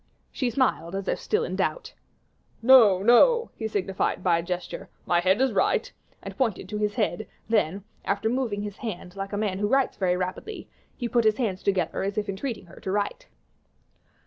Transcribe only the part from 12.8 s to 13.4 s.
write.